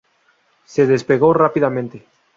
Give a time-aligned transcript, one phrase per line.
[0.65, 2.07] Se despegó rápidamente.